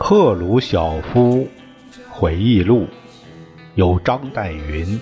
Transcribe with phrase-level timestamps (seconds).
[0.00, 1.46] 赫鲁晓夫
[2.08, 2.88] 回忆录，
[3.74, 4.98] 由张岱云、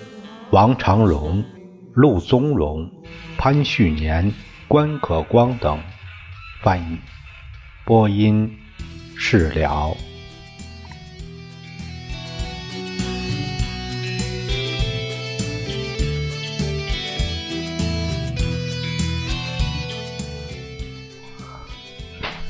[0.51, 1.43] 王长荣、
[1.93, 2.91] 陆宗荣、
[3.37, 4.33] 潘旭年、
[4.67, 5.79] 关可光等。
[6.61, 6.99] 翻译，
[7.87, 8.53] 播音
[9.15, 9.95] 释了。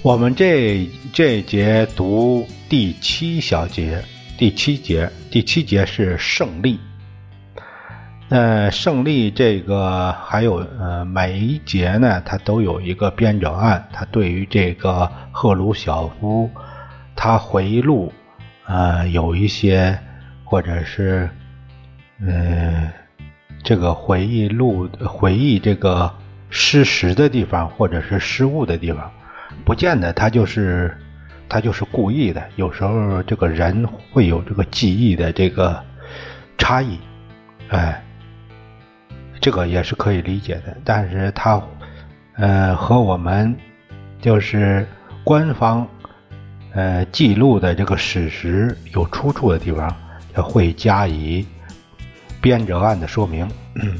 [0.01, 4.03] 我们这这节读第七小节，
[4.39, 6.79] 第七节，第七节是胜利。
[8.29, 16.49] 呃，胜利这个还有呃，每一节呢，它都有一个编者案，它对于这个赫鲁晓夫
[17.15, 18.11] 他回忆录，
[18.65, 19.97] 呃，有一些
[20.43, 21.29] 或者是
[22.19, 22.91] 呃，
[23.63, 26.13] 这个回忆录回忆这个
[26.49, 29.09] 失实的地方，或者是失误的地方。
[29.63, 30.97] 不见得他就是
[31.47, 35.81] 他就是故意的，有时候这个人会有这个记忆的这个
[36.57, 36.99] 差异，
[37.69, 38.03] 哎，
[39.47, 40.75] 这个也是可以理解的。
[40.83, 41.61] 但是他
[42.35, 43.55] 呃和我们
[44.19, 44.85] 就是
[45.23, 45.87] 官方
[46.73, 49.89] 呃记录的这个史实有出处的地方，
[50.33, 51.45] 会加以
[52.41, 53.49] 编者案的说明，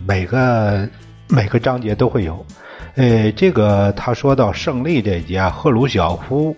[0.06, 0.86] 每个
[1.30, 2.46] 每个章节都会有。
[2.96, 6.54] 呃，这个他说到胜利这一节，赫鲁晓夫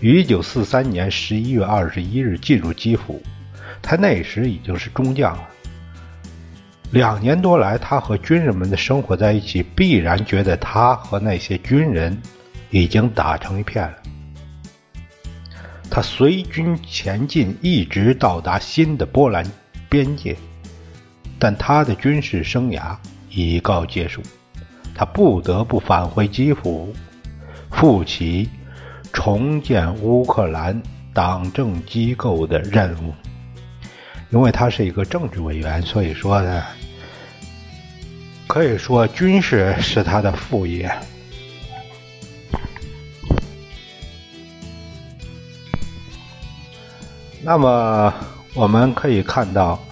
[0.00, 3.22] 于一九四三年十一月二十一日进入基辅，
[3.80, 5.48] 他那时已经是中将了。
[6.92, 12.20] 两年多来，他和军人们的生活在一起，必然觉得他和那些军人
[12.68, 13.94] 已经打成一片了。
[15.90, 19.42] 他随军前进，一直到达新的波兰
[19.88, 20.36] 边界，
[21.38, 22.94] 但他的军事生涯
[23.30, 24.20] 已告结束。
[24.94, 26.94] 他不得不返回基辅，
[27.70, 28.50] 负起
[29.14, 30.78] 重建乌克兰
[31.14, 33.14] 党政机构的任务。
[34.28, 36.62] 因为他是一个政治委员，所以说呢，
[38.52, 40.94] 可以说军事是他的副业。
[47.42, 48.12] 那么
[48.52, 49.82] 我们可以看到，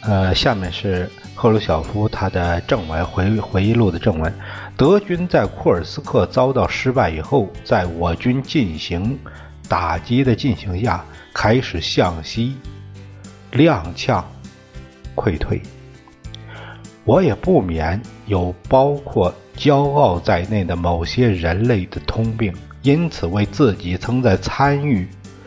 [0.00, 1.08] 呃，下面是。
[1.36, 4.32] 赫鲁晓夫他的正文回回忆录的正文：
[4.76, 9.18] 德军在库尔斯克遭到失败以后，在我军进行
[9.68, 12.56] 打击的进行下，开始向西
[13.52, 14.24] 踉跄
[15.14, 15.60] 溃退。
[17.04, 25.06] 我也不免有包括骄傲在内的某些人类的通病，因此为自己曾在参与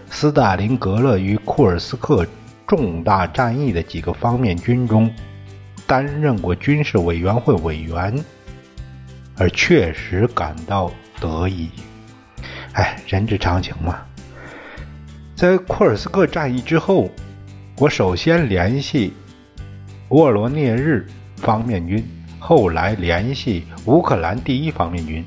[0.10, 2.26] 斯大林格勒与库尔斯克
[2.66, 5.12] 重大战役的几个方面军中。
[5.88, 8.14] 担任过军事委员会委员，
[9.38, 10.92] 而确实感到
[11.22, 11.70] 得意。
[12.74, 14.00] 哎，人之常情嘛。
[15.34, 17.10] 在库尔斯克战役之后，
[17.78, 19.14] 我首先联系
[20.10, 21.08] 沃罗涅日
[21.38, 22.04] 方面军，
[22.40, 25.24] 后来联系乌克兰第一方面军。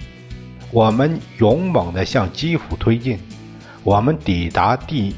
[0.70, 3.18] 我们勇猛地向基辅推进。
[3.82, 5.14] 我们抵达第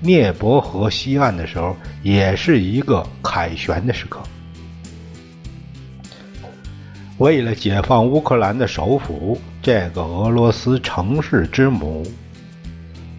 [0.00, 4.20] 涅伯河西岸的时候，也是一个凯旋的时刻。
[7.18, 12.02] 为了解放乌克兰的首府，这个俄罗斯城市之母，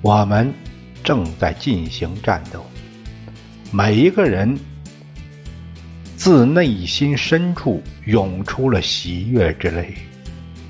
[0.02, 0.54] 我们
[1.04, 2.66] 正在进行战斗。
[3.72, 4.58] 每一个人
[6.26, 9.94] 自内心深处涌出了喜悦之泪。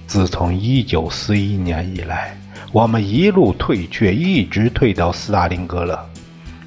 [0.05, 2.38] 自从1941年以来，
[2.73, 5.97] 我们一路退却，一直退到斯大林格勒。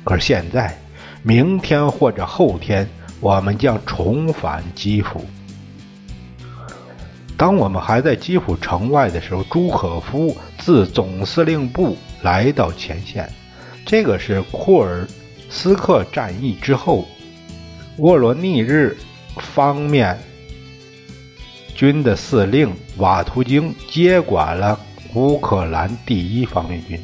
[0.04, 0.75] 可是现在，
[1.22, 2.88] 明天或者后天，
[3.21, 5.22] 我们将重返基辅。
[7.37, 13.31] 当我们还在基辅城外的时候，朱可夫自总司令部来到前线。
[13.85, 15.06] 这个是库尔
[15.50, 17.06] 斯克战役之后，
[17.99, 18.97] 沃罗涅日
[19.39, 20.17] 方面
[21.75, 24.79] 军的司令瓦图京接管了
[25.17, 27.00] 乌克兰第一方面军。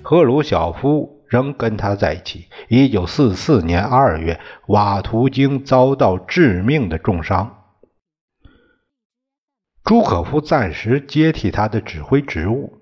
[0.00, 2.46] 赫鲁晓夫仍跟他在一起。
[2.68, 4.38] 一九四四年二月，
[4.68, 7.64] 瓦图京遭到致命的重伤。
[9.82, 12.74] 朱可夫暂时接替他的指挥职务，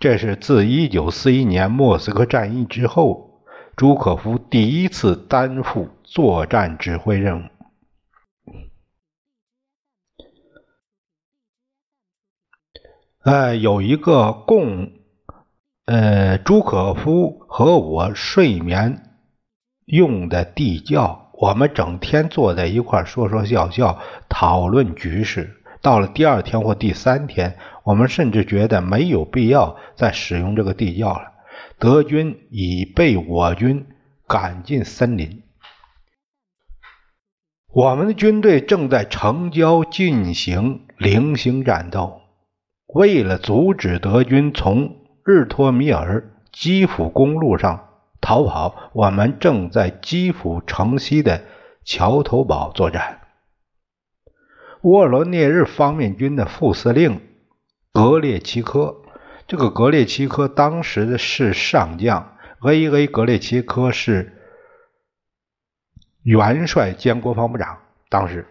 [0.00, 3.27] 这是自1941年莫斯科战役之后，
[3.78, 7.48] 朱可夫第一次担负作战指挥任务。
[13.22, 14.90] 呃，有一个共
[15.84, 19.14] 呃，朱可夫和我睡眠
[19.84, 25.62] 用的地窖，我们整天坐在一块说说笑笑，讨论局势。
[25.80, 31.34] 到了第二天或第三天，我们甚至觉得没有必要再使用这个地窖了。
[31.80, 33.86] 德军已被我军
[34.26, 35.44] 赶进森林，
[37.72, 42.20] 我们的军队正在城郊进行零星战斗。
[42.92, 47.90] 为了阻止德军从日托米尔基辅公路上
[48.20, 51.44] 逃跑，我们正在基辅城西的
[51.84, 53.20] 桥头堡作战。
[54.82, 57.20] 沃罗涅日方面军的副司令
[57.92, 59.02] 格列奇科，
[59.48, 63.06] 这个格列齐科当时的是上将，A.A.
[63.06, 64.34] 格列齐科是
[66.22, 67.78] 元帅兼国防部长，
[68.10, 68.46] 当时。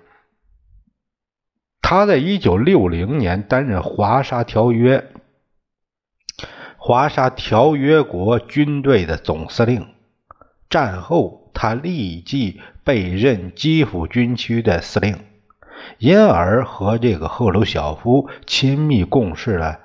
[1.83, 5.11] 他在一九六零年担任华沙条约
[6.77, 9.93] 华沙条约国军队的总司令。
[10.67, 15.23] 战后，他立即被任基辅军区的司令，
[15.99, 19.79] 因而和这个赫鲁晓夫亲密共事了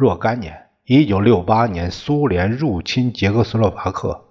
[0.00, 0.70] 若干年。
[0.84, 4.24] 一九六八年，苏联入侵捷克斯洛伐克，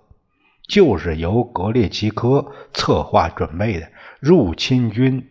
[0.68, 3.90] 就是由格列奇科策划准备的
[4.20, 5.30] 入侵军。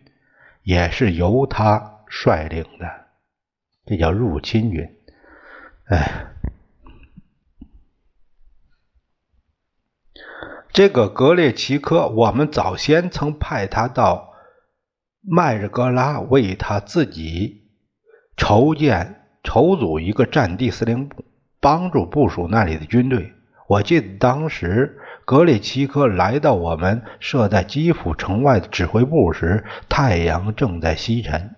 [0.61, 3.07] 也是由他率领的，
[3.85, 4.95] 这叫入侵军。
[5.87, 6.27] 哎，
[10.71, 14.33] 这个格列奇科，我们早先曾派他到
[15.21, 17.71] 麦日格拉为他自己
[18.37, 21.23] 筹建、筹组一个战地司令部，
[21.59, 23.33] 帮助部署那里的军队。
[23.67, 24.97] 我记得当时。
[25.25, 31.53] 格里奇科来到我们设在基辅城外的指挥部时，太阳正在西沉，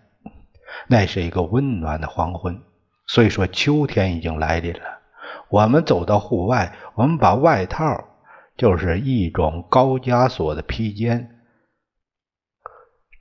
[0.88, 2.62] 那是一个温暖的黄昏。
[3.08, 5.00] 所以说秋天已经来临了，
[5.48, 8.10] 我们走到户外，我们把外套，
[8.58, 11.40] 就是一种高加索的披肩，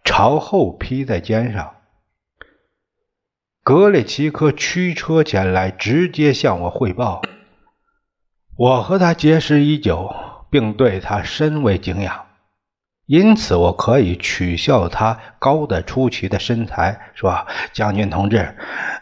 [0.03, 1.77] 朝后披在肩上。
[3.63, 7.23] 格里奇科驱车前来，直接向我汇报：
[8.57, 10.15] 我和他结识已久。
[10.53, 12.27] 并对他深为敬仰，
[13.07, 18.57] 因此我可以取笑他高的出奇的身材，说：“将军同志，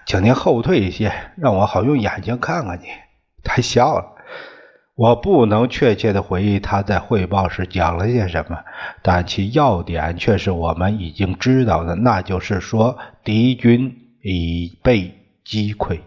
[0.05, 2.89] 请您后退一些，让我好用眼睛看看你。”
[3.43, 4.05] 他笑了。
[4.95, 8.59] 我不能确切的回忆他在汇报时讲了些什么，
[9.01, 16.01] 但其要点却是我们已经知道的，那就是说敌军已被击溃。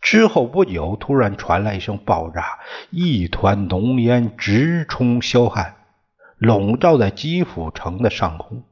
[0.00, 2.58] 之后不久，突然传来一声爆炸，
[2.90, 5.76] 一团浓烟直冲霄汉，
[6.36, 8.64] 笼罩在基辅城的上空。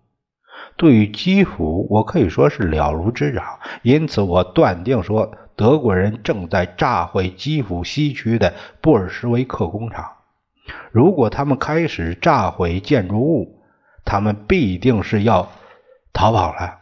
[0.76, 10.12] 对于基辅，我可以说是了如指掌，因此我断定说，德国人正在炸毁基辅西区的布尔什维克工厂。
[10.90, 13.62] 如果他们开始炸毁建筑物，
[14.05, 15.50] 他们必定是要
[16.12, 16.78] 逃跑了。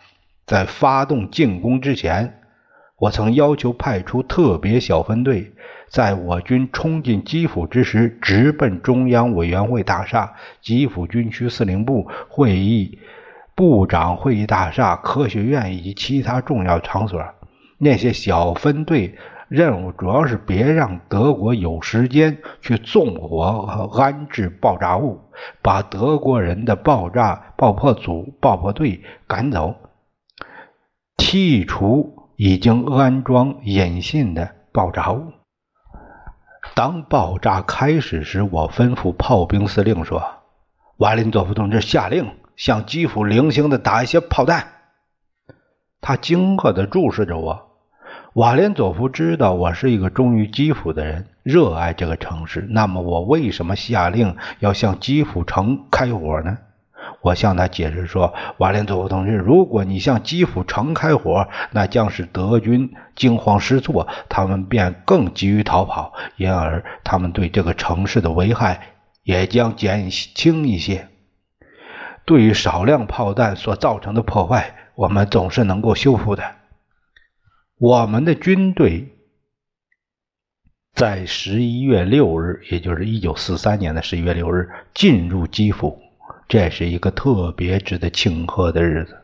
[0.51, 2.41] 在发动进攻之前。
[2.99, 5.53] 我曾要求派出特别小分队，
[5.89, 12.99] 在我军冲进基辅之时，直奔中央委员会大厦、基辅军区司令部、会议
[13.55, 17.25] 部长会议大厦、科学院以及其他重要场所。
[17.79, 19.15] 那些小分队
[19.49, 25.21] 任务主要是别让德国有时间去纵火和安置爆炸物，
[25.63, 29.75] 把德国人的爆炸爆破组、爆破队赶走，
[31.21, 32.17] 剔除。
[32.43, 35.35] 已经安装引信的爆炸物。
[36.75, 40.25] 当爆炸开始时，我吩咐炮兵司令说
[40.97, 44.69] ：“瓦林佐夫同志下令向基辅零星的打一些炮弹。”
[46.01, 47.69] 他惊愕地注视着我。
[48.33, 52.67] 瓦连佐夫知道我是一个忠于基辅的人，热爱这个城市。
[52.71, 56.57] 那么，我为什么下令要向基辅城开火呢？
[57.21, 71.09] 我向他解释说：“瓦连佐夫同志，如果你向基辅城开火，那将使德军惊慌失措，他们便更急于逃跑，因而他们对这个城市的危害也将减轻一些。
[72.25, 76.43] 对于少量炮弹所造成的破坏，我们总是能够修复的。
[77.79, 79.15] 我们的军队
[80.95, 86.01] 在十一月六日，也就是一九四三年的十一月六日，进入基辅。”
[86.51, 89.21] 这是一个特别值得庆贺的日子，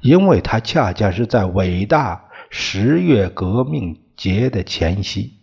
[0.00, 5.34] 因为它恰恰是在伟大十月革命节的前夕。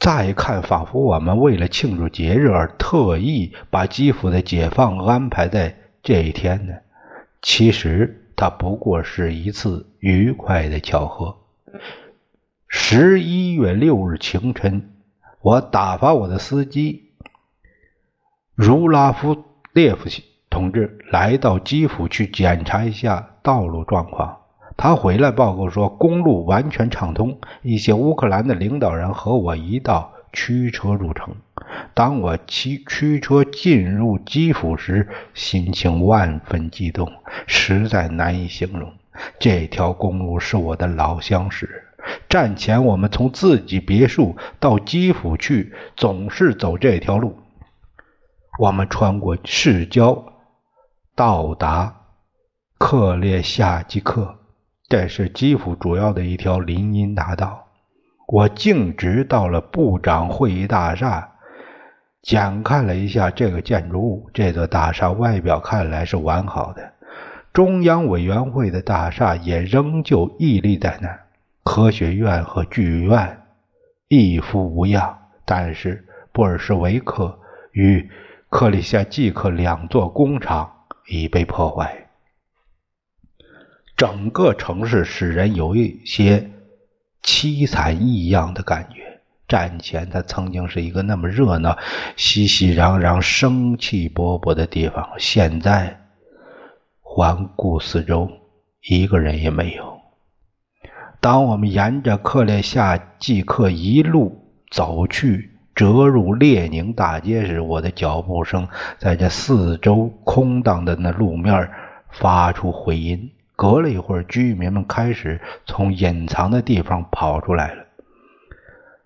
[0.00, 6.74] 再看，仿佛我们为了庆祝节日而特意把基辅的解放安排在这一天呢？
[7.40, 11.36] 其实，它不过是一次愉快的巧合。
[12.66, 14.90] 十一月六日清晨，
[15.40, 17.07] 我打发我的司机
[18.58, 20.08] 茹拉夫列夫
[20.50, 24.36] 同志来到基辅去检查一下道路状况。
[24.76, 27.38] 他回来报告说，公路完全畅通。
[27.62, 31.36] 一些乌克兰的领导人和我一道驱车入城。
[31.94, 37.08] 当我骑驱车进入基辅时，心情万分激动，
[37.46, 38.92] 实在难以形容。
[39.38, 41.84] 这条公路是我的老相识。
[42.28, 47.38] 战前我们从自己别墅到基辅去，总是走这条路。
[48.58, 50.32] 我们穿过市郊，
[51.14, 51.94] 到达
[52.76, 54.34] 克列夏季克。
[54.88, 57.68] 这是基辅主要的一条林荫大道。
[58.26, 61.34] 我径直到了部长会议大厦，
[62.20, 64.28] 检看了一下这个建筑物。
[64.34, 66.94] 这座大厦外表看来是完好的，
[67.52, 71.20] 中央委员会的大厦也仍旧屹立在那儿，
[71.62, 73.40] 科学院和剧院
[74.08, 75.16] 一副无恙。
[75.44, 77.38] 但是布尔什维克
[77.70, 78.10] 与
[78.50, 82.08] 克里夏季克两座工厂已被破坏。
[83.94, 86.50] 整个城市使人有一些
[87.22, 89.20] 凄惨异样的感觉。
[89.46, 91.78] 战前，它曾经是一个那么热闹、
[92.16, 96.06] 熙熙攘攘、生气勃勃的地方，现在
[97.00, 98.30] 环顾四周，
[98.82, 100.00] 一个人也没有。
[101.20, 108.66] 当我们沿着克列夏季克一路走去，折入列宁大街时，我的脚步声
[108.98, 111.70] 在这四周空荡的那路面
[112.10, 113.30] 发出回音。
[113.54, 117.84] 隔了一会儿，居民们开始从隐藏的地方跑出来了。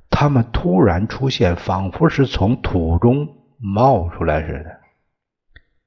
[0.09, 4.79] 他们突然出现，仿佛是从土中冒出来似的。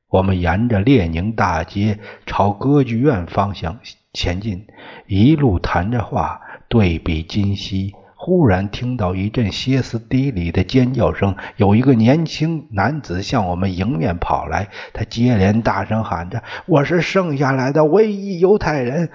[0.09, 3.79] 我们沿着列宁大街朝歌剧院方向
[4.13, 4.67] 前进，
[5.07, 7.95] 一路谈着话，对比今昔。
[8.25, 19.11] 忽然听到一阵歇斯底里的尖叫声，有一个年轻男子向我们迎面跑来，他接连大声喊着：“我是剩下来的唯一犹太人，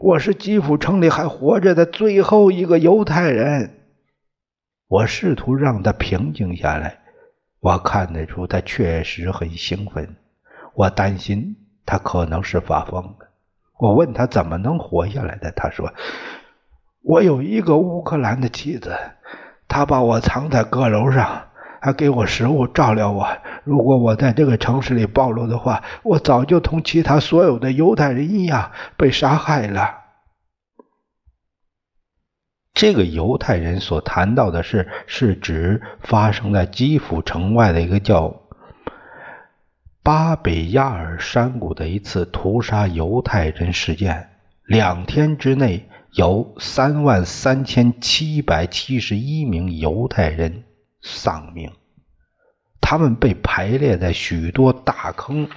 [0.00, 3.78] 我是基辅城里还活着的最后一个犹太人。”
[4.90, 6.98] 我试图让他平静下来，
[7.60, 10.16] 我看得出他确实很兴奋。
[10.74, 11.54] 我担心
[11.86, 13.30] 他可能是发疯了。
[13.78, 15.94] 我问他怎么能活下来的，他说。
[17.06, 18.96] 我有一个乌克兰的妻子，
[19.68, 23.28] 她把我藏在阁楼上，还给我食物照料我。
[23.62, 29.98] 如果我在这个城市里暴露的话，我早就同其他所有的犹太人一样被杀害了。
[32.72, 38.34] 这个犹太人所谈到的事，是指发生在基辅城外的一个叫
[40.02, 44.30] 巴比亚尔山谷的一次屠杀犹太人事件。
[44.64, 45.86] 两天之内。
[46.16, 50.62] 有三万三千七百七十一名犹太人
[51.02, 51.72] 丧命，
[52.80, 55.48] 他们被排列在许多大坑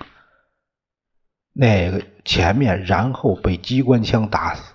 [1.54, 4.74] 那个前面，然后被机关枪打死。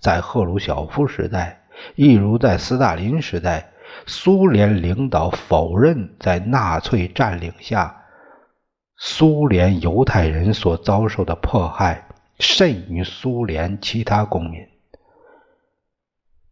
[0.00, 1.62] 在赫鲁晓夫时代，
[1.94, 3.70] 一如在斯大林时代，
[4.06, 8.02] 苏联领导否认在纳粹占领下，
[8.96, 12.08] 苏联犹太人所遭受的迫害
[12.40, 14.66] 甚于苏联其他公民。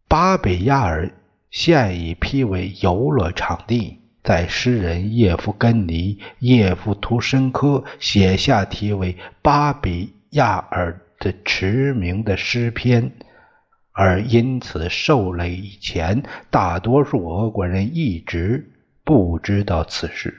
[0.07, 1.11] 巴比亚尔
[1.49, 4.01] 现已批为游乐场地。
[4.23, 13.15] 在诗人叶夫根尼·叶夫图申科写下题为《巴比亚尔》的驰名的诗篇，
[13.91, 20.35] 而因此受累以前，大多数俄国人一直不知道此事。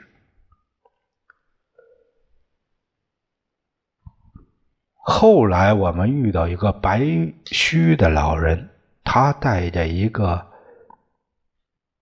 [4.95, 7.01] 后来我们遇到一个白
[7.45, 8.69] 须的老人。
[9.17, 10.45] 他带着一个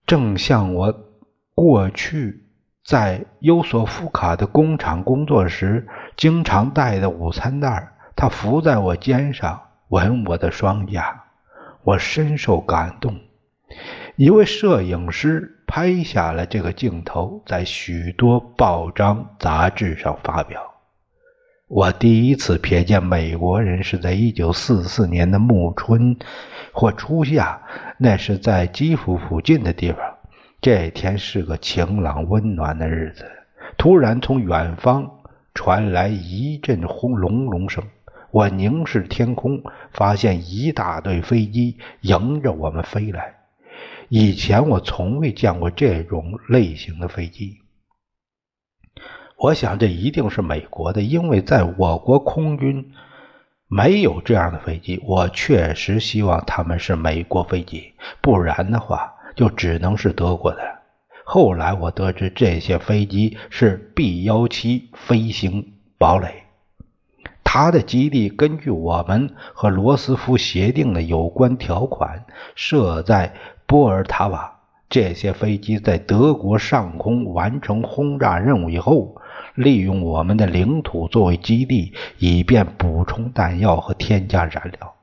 [0.05, 0.93] 正像我
[1.53, 2.43] 过去
[2.83, 11.23] 在优索夫卡的工厂工作时经常带的午餐袋他伏在我肩上，吻我的双颊，
[11.83, 13.17] 我深受感动。
[14.17, 20.74] 一位摄影师拍下了这个镜头，在许多报章杂志上发表。
[21.67, 26.15] 我第一次瞥见美国人是在一九四四年的暮春
[26.71, 27.59] 或初夏，
[27.97, 29.99] 那是在基辅附近的地方。
[30.61, 33.25] 这天是个晴朗温暖的日子。
[33.79, 35.09] 突然，从远方
[35.55, 37.83] 传来一阵轰隆隆声。
[38.29, 43.33] 我凝视天空，发现一大队飞机迎着我们飞来。
[44.09, 47.57] 以前我从未见过这种类型的飞机。
[49.37, 52.91] 我想这一定是美国的，因为在我国空军
[53.67, 60.61] 没有这样的飞机，我确实希望他们是美国飞机，不然的话就只能是德国的。
[61.25, 66.43] 后来我得知这些飞机是 B 幺七飞行堡垒，
[67.43, 72.25] 它的基地根据我们和罗斯福协定的有关条款
[72.55, 73.33] 设在
[73.65, 74.53] 波尔塔瓦。
[74.87, 79.17] 这些飞机在德国上空完成轰炸任务以后。
[79.55, 84.93] 利用我们的领土作为基地，以便补充弹药和添加燃料。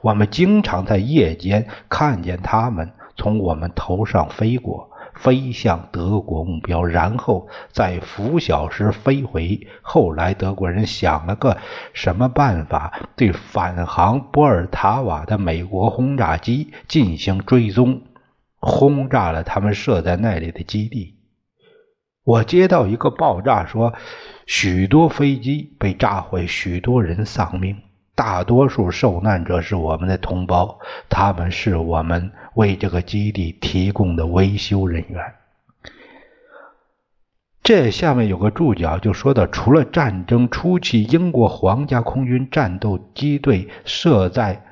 [0.00, 9.66] 我们经常在夜间看见他们从我们头上飞过，飞向德国目标，然后在拂晓时飞回。
[9.82, 11.58] 后来德国人想了个
[11.92, 18.02] 什么办法，对返航波尔塔瓦的美国轰炸机进行追踪，
[18.58, 21.16] 轰炸了他们设在那里的基地。
[22.24, 23.94] 我接到一个爆炸，说
[24.46, 27.76] 许多飞机被炸毁，许多人丧命。
[28.14, 35.34] 大多数受难者是我们的同胞，他们是我们为这个基地提供的维修人员。
[37.62, 44.62] 这下面有个注脚，就说到，除了战争初期英国皇家空军战斗机队设在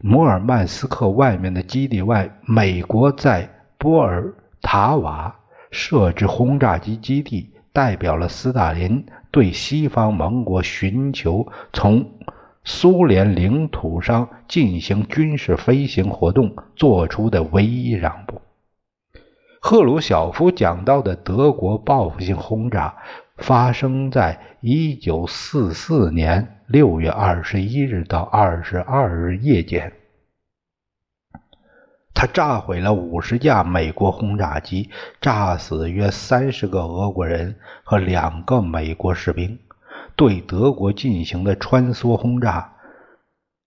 [0.00, 5.36] 摩尔曼斯克外面的基地外，美国在波尔塔瓦。
[5.70, 12.10] 设置轰炸机基地，代表了斯大林对西方盟国寻求从
[12.64, 18.42] 苏联领土上进行军事飞行活动做出的唯一让步。
[19.60, 22.96] 赫鲁晓夫讲到的德国报复性轰炸，
[23.36, 29.92] 发生在1944年6月21日到22日夜间。
[32.20, 34.90] 他炸毁了五十架美国轰炸机，
[35.22, 39.58] 炸死约三十个俄国人和两个美国士兵。
[40.16, 42.72] 对德国进行的穿梭轰炸，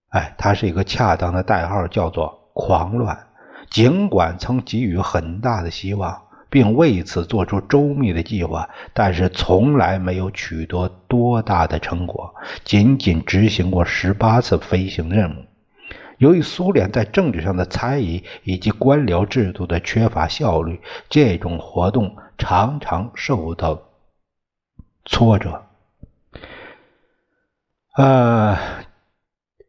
[0.10, 3.25] 哎，它是一个恰当的代号，叫做“狂乱”。
[3.72, 12.31] 尽管曾给予很大的希望，并为此做出周密的计划，但是从来没有取得多大的成果，
[12.63, 15.44] 仅仅执行过十八次飞行任务。
[16.24, 23.81] 由于苏联在政治上的猜疑以及官僚制度的缺乏效率，这种活动常常受到
[25.03, 25.64] 挫折。
[27.98, 28.57] 呃，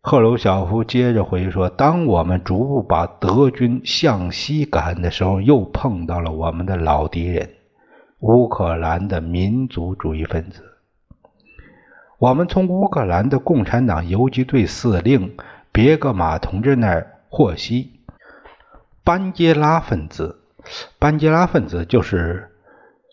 [0.01, 7.51] 赫鲁晓夫接着回忆说：“当我们逐步把德军向西赶的时候，又碰到了我们的老敌人——
[8.23, 10.62] 乌克兰的民族主义分子。
[12.21, 15.35] 我们从乌克兰的共产党游击队司令。”
[15.75, 17.99] 别格马同志那儿获悉，
[19.03, 20.39] 班杰拉分子，
[21.01, 22.49] 班杰拉分子就是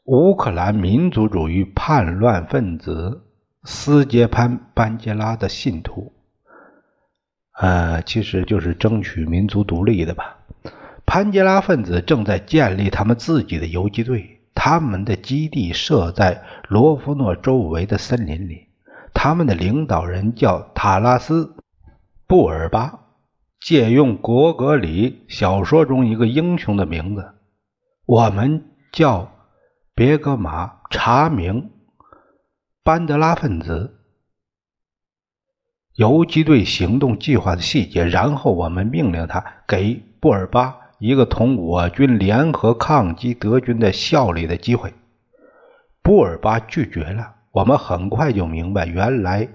[0.05, 3.23] 乌克兰民族主义叛乱分子
[3.63, 6.13] 斯捷潘·班杰拉的信徒，
[7.59, 10.37] 呃，其实就是争取民族独立的吧。
[11.03, 18.67] 潘杰拉分子正在建立他们自己的游击队，他们的基地设在罗夫诺周围的森林里，
[19.15, 21.55] 他们的领导人叫塔拉斯。
[22.31, 22.97] 布尔巴
[23.59, 27.33] 借用国格里小说中一个英雄的名字，
[28.05, 29.33] 我们叫
[29.93, 31.71] 别格马查明
[32.85, 33.99] 班德拉分子
[35.95, 44.93] 游击队行动计划的细节，然后我们命令他给布尔巴一个同我军联合抗击德军的效力的机会。
[46.01, 47.35] 布尔巴拒绝了。
[47.51, 49.49] 我们很快就明白，原来。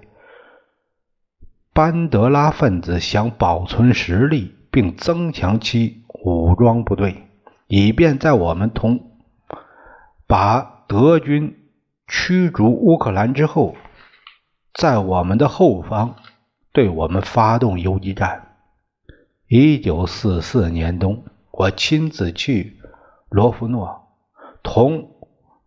[1.77, 7.29] 班德拉分子想保存实力，并增强其武装部队，
[7.67, 9.21] 以便在我们同
[10.27, 11.69] 把德军
[12.09, 13.77] 驱逐乌克兰之后，
[14.73, 16.17] 在我们的后方
[16.73, 18.57] 对我们发动游击战。
[19.47, 22.79] 一九四四年冬，我亲自去
[23.29, 24.09] 罗夫诺，
[24.63, 25.11] 同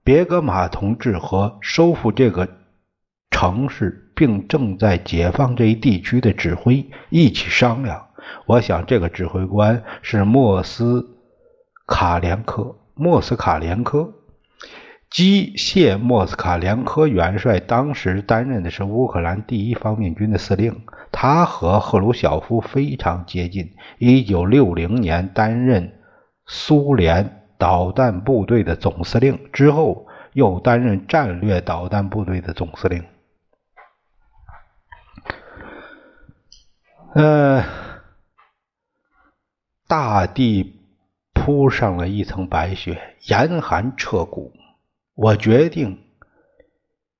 [0.03, 2.49] 别格马同志和收复这个
[3.29, 4.08] 城市。
[4.19, 8.07] 并正在解放这一地区的指挥一起商量。
[8.45, 11.07] 我想，这个指挥官是莫斯
[11.87, 12.75] 卡连科。
[12.95, 14.11] 莫斯卡连科，
[15.09, 20.81] 基谢莫斯卡连科元帅当时担任的是乌克兰第一方面军的司令。
[21.13, 23.71] 他和赫鲁晓夫非常接近。
[23.99, 25.93] 一九六零年担任
[26.45, 33.01] 苏联导弹部队的总司令，之后又担任战略导弹部队的总司令。
[37.13, 37.65] 呃，
[39.87, 40.75] 大地
[41.33, 44.53] 铺上了一层白雪，严寒彻骨。
[45.15, 46.03] 我决定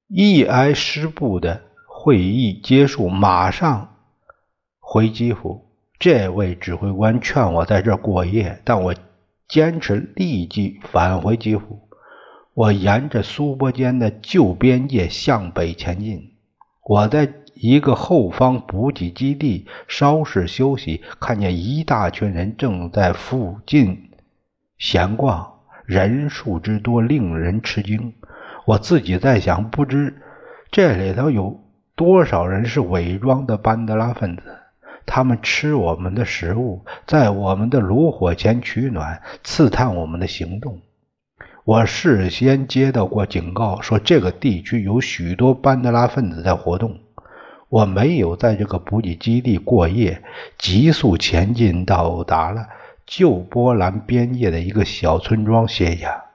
[0.08, 3.95] 一挨师部的会议结束，马上
[4.80, 5.65] 回基辅。
[5.97, 8.93] 这位指挥官劝我在这过夜，但我
[9.47, 11.89] 坚持立即返回基辅。
[12.54, 16.36] 我沿着苏波间的旧边界向北前进。
[16.84, 17.25] 我在
[17.62, 24.12] 一个后方补给基地稍事休息，看见一大群人正在附近
[24.78, 28.13] 闲逛，人数之多令人吃惊。
[28.65, 30.22] 我自己在想，不知
[30.72, 31.60] 这里头有
[31.95, 34.43] 多少人是伪装的班德拉分子。
[35.06, 40.80] 他们吃我们的食物，在我们的炉火前取暖，刺探我们的行动。
[41.65, 47.00] 我事先接到过警告，说这个地区有许多班德拉分子在活动。
[47.70, 50.24] 我没有在这个补给基地过夜，
[50.58, 52.68] 急速前进，到达了
[53.06, 56.26] 旧波兰边界的一个小村庄歇下。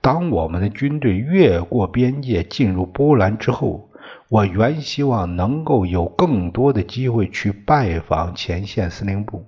[0.00, 3.90] 当我们的军队越过边界进入波兰之后，
[4.28, 9.46] 我原希望能够有更多的机会去拜访前线司令部。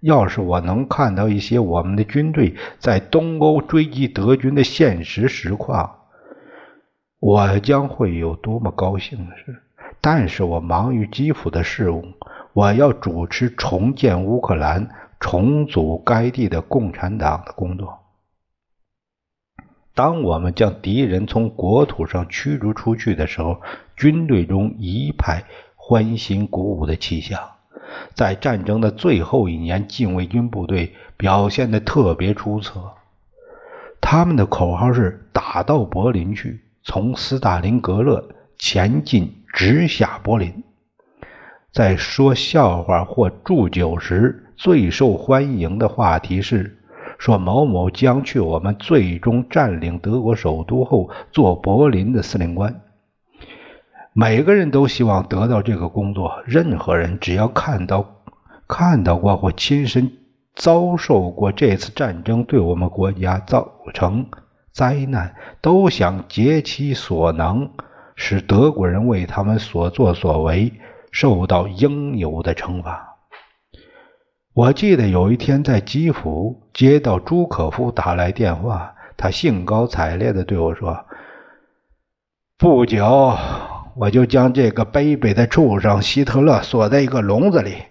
[0.00, 5.98] 要是我能看到一些我们的军队在东欧追击德军的现实实况，
[7.20, 9.62] 我将会有多么高兴的事！
[10.00, 12.04] 但是我忙于基辅的事务，
[12.52, 17.98] 我要主持重建乌克兰、重组该地的共产党的工作。
[19.94, 23.60] 当我们将敌人从国土上驱逐出去的时候，
[23.96, 25.44] 军队中一派
[25.76, 27.38] 欢欣鼓舞的气象。
[28.14, 32.92] 在战争的最后一年，禁卫军部队表现的特别出色。
[34.00, 38.26] 他们的口号是“打到柏林去”，从斯大林格勒
[38.58, 40.62] 前进，直下柏林。
[41.72, 46.76] 在说笑话或祝酒时，最受欢迎的话题是。
[47.18, 52.80] 说某某将去我们最终占领德国首都后做柏林的司令官。
[54.14, 56.42] 每个人都希望得到这个工作。
[56.46, 58.22] 任何人只要看到、
[58.66, 60.12] 看到过或亲身
[60.54, 64.26] 遭受过这次战争对我们国家造成
[64.72, 67.70] 灾难，都想竭其所能，
[68.22, 70.74] 使德国人为他们所作所为
[71.10, 73.16] 受到应有的惩罚。
[74.52, 81.06] 我记得有一天在基辅接到朱可夫打来电话，他兴高采烈地对我说
[82.58, 83.34] ：“不久
[83.96, 87.84] 我就将这个卑鄙的畜生希特勒锁在一个笼子里。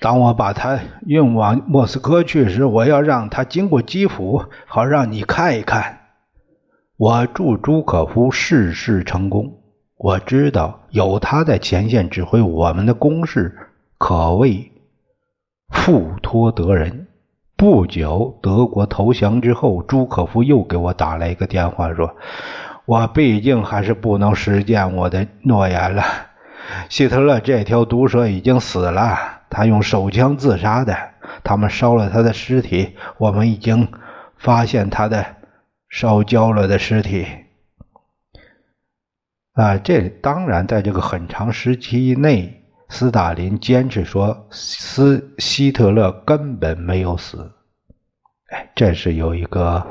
[0.00, 6.00] 当我把他运往莫斯科去时，我要让他经过基辅，好让你看一看。”
[7.02, 9.54] 我祝朱可夫事事成功。
[9.96, 13.52] 我知道有他在前线指挥我们的攻势，
[13.98, 14.70] 可谓。
[15.68, 17.08] 富托得人。
[17.56, 22.14] 不久，德国投降之后，朱可夫又给我打来一个电话，说
[22.86, 26.04] ：“我毕竟还是不能实现我的诺言了。
[26.88, 29.18] 希特勒这条毒蛇已经死了，
[29.50, 30.96] 他用手枪自杀的。
[31.42, 33.88] 他们烧了他的尸体，我们已经
[34.36, 35.26] 发现他的
[35.92, 37.26] 烧焦了的尸体。
[39.52, 47.52] 啊，这当然，在这个很长时期内。”斯大林坚持说，斯希特勒根本没有死。
[48.50, 49.86] 哎，这是有一个，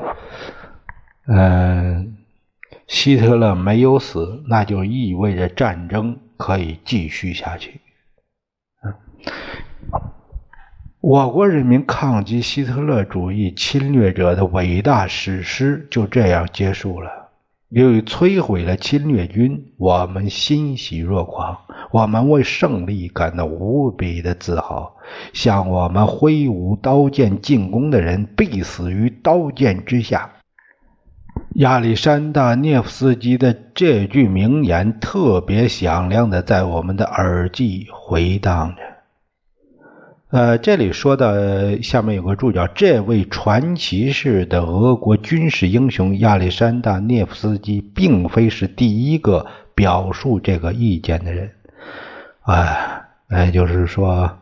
[1.26, 2.16] 嗯，
[2.86, 7.80] 希特勒没有死，那就意味着战争可以继续下去。
[8.84, 8.94] 嗯，
[11.02, 17.10] 我国人民抗击希特勒主义侵略者的伟大史诗就这样结束了。
[17.70, 21.58] 由于摧毁了侵略军，我们欣喜若狂，
[21.90, 24.94] 我们为胜利感到无比的自豪。
[25.32, 30.30] 向我们挥舞刀剑进攻的人，必死于刀剑之下。
[31.56, 38.91] 亚历山大涅夫斯基的这句名言特别响亮的在我们的耳际回荡着。
[40.32, 51.50] 呃，这里说的下面有个注脚，这位传奇式的俄国军事英雄亚历山大涅夫斯基，并非是第一个表述这个意见的人，
[52.40, 54.38] 啊，也就是说，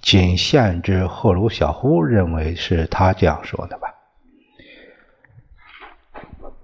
[0.00, 3.94] 仅限制赫鲁晓夫认为是他这样说的吧。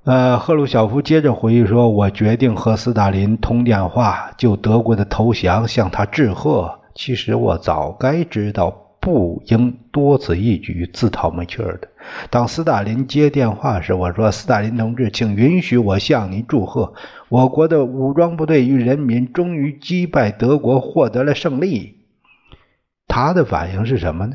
[0.03, 11.89] 呃，赫鲁晓夫接着回忆说：“我决定和斯大林通电话，就德国的投降向他致贺。”其实我早该知道，不应多此一举、自讨没趣的。
[12.29, 16.93] 当斯大林接电话时，我说：“斯大林同志，请允许我向您祝贺，
[17.29, 22.01] 我国的武装部队与人民终于击败德国，获得了胜利。”
[23.07, 24.35] 他的反应是什么呢？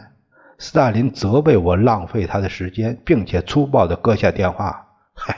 [0.58, 4.88] 斯大林责备我浪费他的时间，并且粗暴地割下电话。
[5.14, 5.36] 嗨，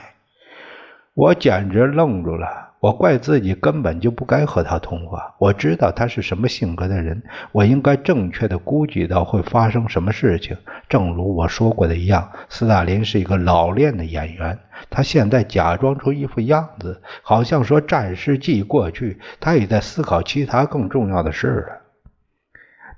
[1.15, 2.74] 我简直愣住了。
[2.79, 5.33] 我怪自己根本就不该和他通话。
[5.39, 10.55] 我知道他是什么性格的人，我应该正确的估计到会发生什么事情。
[10.87, 14.59] 正如我说过的一样，斯大林是一个老练的演员。
[14.89, 21.81] 他现在假装出一副样子，好像说战事既过去，他也在思考其他更重要的事了。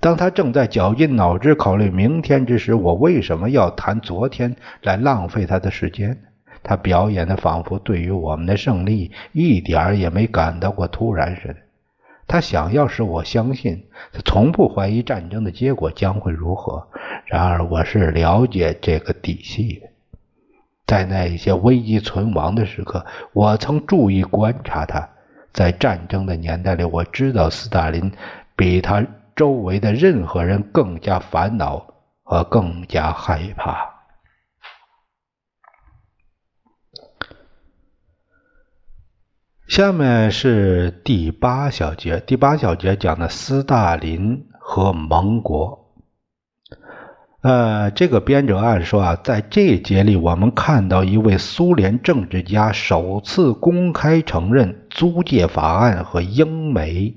[0.00, 6.16] 当他正在绞尽脑汁考虑明天之时，我为什么要谈昨天来浪费他的时间？
[6.68, 11.56] 他表演的仿佛对于我们的胜利一点儿也没感到过突然似的。
[12.26, 16.86] 他想要使我相信，他从不怀疑战争的结果将会如何。
[17.24, 19.88] 然而，我是了解这个底细的。
[20.86, 25.08] 在那一些危机存亡的时刻，我曾注意观察他。
[25.54, 28.12] 在战争的年代里，我知道斯大林
[28.54, 29.02] 比他
[29.34, 31.82] 周围的任何人更加烦恼
[32.24, 33.97] 和更加害怕。
[39.68, 42.18] 下面是第八小节。
[42.26, 45.92] 第八小节讲的斯大林和盟国。
[47.42, 57.14] 呃，这个编者按说啊，在这一节里，我们看到一位苏联政治家首次公开承认租界法案和英美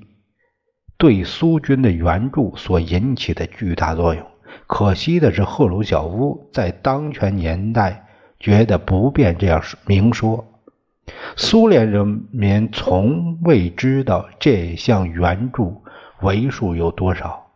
[0.98, 4.22] 对苏军的援助所引起的巨大作用。
[4.66, 8.06] 可惜的是，赫鲁晓夫在当权年代
[8.38, 10.51] 觉得不便这样明说。
[11.36, 15.82] 苏联人民从未知道这项援助
[16.20, 17.46] 为数有多少，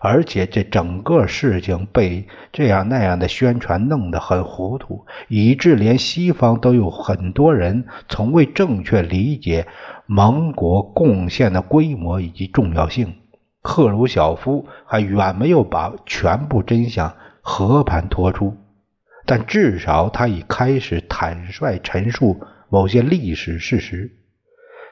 [0.00, 9.66] 而且这整个事情被这样那样的宣传弄得很糊涂，以致连西方都有很多人从未正确理解
[10.06, 13.14] 盟国贡献的规模以及重要性。
[13.60, 18.56] 赫鲁晓夫还远没有把全部真相和盘托出，
[19.26, 22.40] 但至少他已开始坦率陈述。
[22.68, 24.10] 某些历史事实，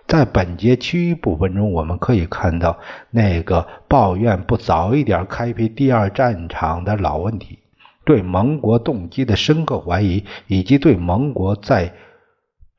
[0.06, 2.78] 在本节其余部分中，我们可以看到
[3.10, 7.58] 那个抱怨不早一点开辟第二战场的老问题，
[8.04, 11.94] 对盟国动机的深刻怀疑，以及对盟国在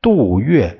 [0.01, 0.79] 渡越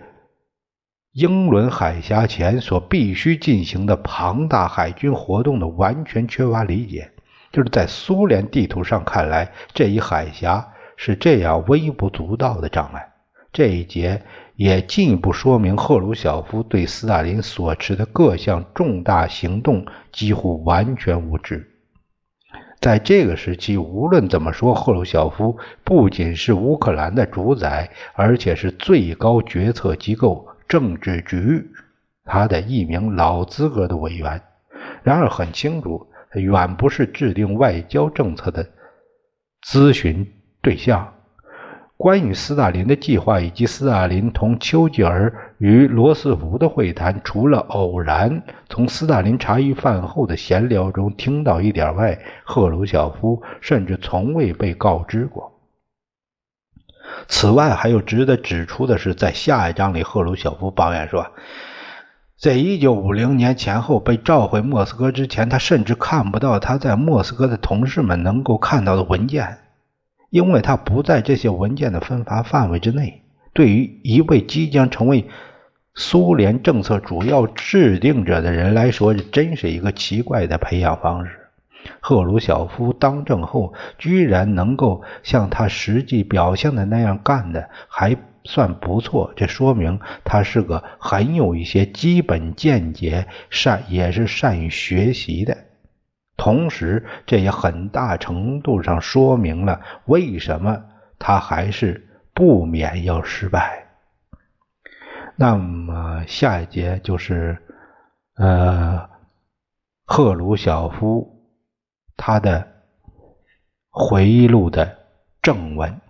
[1.14, 7.12] 英伦海峡前所必须进行的庞大海军活动的完全缺乏理解。
[7.52, 13.15] 就是在苏联地图上看来，这一海峡是这样微不足道的障碍。
[13.56, 14.22] 这一节
[14.58, 21.66] 也进一步说明赫鲁晓夫对斯大林所持的各项重大行动几乎完全无知。
[22.82, 31.66] 在这个时期，无论怎么说，赫鲁晓夫不仅是乌克兰的主宰，而且是最高决策机构政治局
[32.26, 34.42] 他的一名老资格的委员。
[35.02, 38.68] 然而，很清楚，他远不是制定外交政策的
[39.66, 40.30] 咨询
[40.62, 41.15] 对象。
[41.98, 55.54] 关于斯大林的计划以及斯大林同丘吉尔与罗斯福的会谈，除了偶然从斯大林茶余饭后的闲聊中听到一点外，赫鲁晓夫甚至从未被告知过。
[57.30, 61.32] 此外，还有值得指出的是，在下一章里，赫鲁晓夫抱怨说，
[62.38, 69.60] 在一九五零年前后被召回莫斯科之前，他甚至看不到他在莫斯科的同事们能够看到的文件。
[70.36, 73.22] 因为他不在这些文件的分发范围之内，
[73.54, 75.30] 对于一位即将成为
[75.94, 81.32] 苏联政策主要制定者的人来说，这真是一个奇怪的培养方式。
[82.02, 89.32] 赫鲁晓夫当政后，居然能够像他实际表现的那样干的，还算不错。
[89.38, 95.56] 这说明他是个很有一些基本见解、善也是善于学习的。
[96.38, 100.84] 同时，这也很大程度上说明了为什么
[101.18, 103.88] 他还是不免要失败。
[105.38, 107.58] 那么下一节就是，
[108.36, 109.10] 呃，
[110.06, 111.50] 赫鲁晓夫
[112.18, 112.68] 他的
[113.90, 114.98] 回忆录的
[115.42, 116.02] 正文。